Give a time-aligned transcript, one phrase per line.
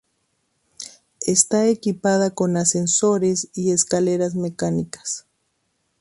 [1.27, 5.27] Está equipada con ascensores y escaleras mecánicas.